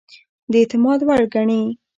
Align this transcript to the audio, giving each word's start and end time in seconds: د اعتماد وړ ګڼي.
د 0.51 0.53
اعتماد 0.61 0.99
وړ 1.07 1.21
ګڼي. 1.33 1.61